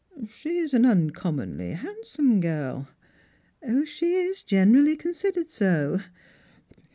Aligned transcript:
"She's 0.27 0.73
an 0.73 0.83
uncommonly 0.83 1.73
handsome 1.73 2.39
girl."" 2.39 2.89
She 3.85 4.15
is 4.15 4.41
generally 4.41 4.95
considered 4.95 5.51
so." 5.51 5.99